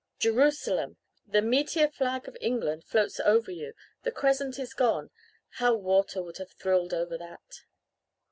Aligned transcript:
"Jerusalem! 0.17 0.97
The 1.27 1.43
'meteor 1.43 1.87
flag 1.89 2.27
of 2.27 2.35
England!' 2.41 2.83
floats 2.85 3.19
over 3.19 3.51
you 3.51 3.73
the 4.01 4.11
Crescent 4.11 4.57
is 4.57 4.73
gone. 4.73 5.11
How 5.57 5.75
Walter 5.75 6.23
would 6.23 6.37
have 6.39 6.53
thrilled 6.53 6.91
over 6.91 7.19
that!" 7.19 7.65